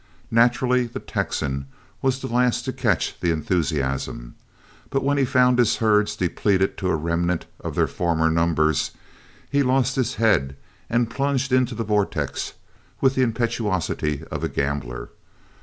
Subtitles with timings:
[0.31, 1.67] Naturally the Texan
[2.01, 4.33] was the last to catch the enthusiasm,
[4.89, 8.93] but when he found his herds depleted to a remnant of their former numbers,
[9.51, 10.55] he lost his head
[10.89, 12.53] and plunged into the vortex
[12.99, 15.09] with the impetuosity of a gambler.